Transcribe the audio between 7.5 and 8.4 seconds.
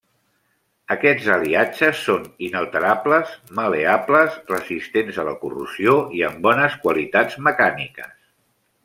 mecàniques.